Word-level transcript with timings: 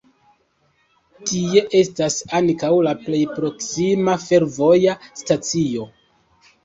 Tie 1.31 1.61
estas 1.81 2.17
ankaŭ 2.39 2.71
la 2.89 2.93
plej 3.03 3.21
proksima 3.37 4.17
fervoja 4.25 4.97
stacio. 5.23 5.87